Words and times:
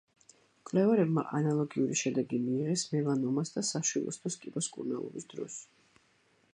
მკვლევარებმა 0.61 1.23
ანალოგიური 1.39 1.97
შედეგი 2.01 2.39
მიიღეს 2.47 2.87
მელანომას 2.95 3.55
და 3.59 3.65
საშვილოსნოს 3.69 4.41
კიბოს 4.47 4.71
მკურნალობის 4.73 5.33
დროს. 5.37 5.61